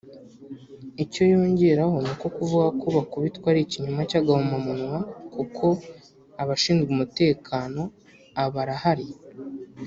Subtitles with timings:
[1.03, 4.97] Icyo yongeraho ni uko kuvuga ko baakubitwa ari ikinyoma cy’agahomamunwa
[5.33, 5.65] kuko
[6.41, 7.81] abashinzwe umutekano
[8.43, 9.07] abarahari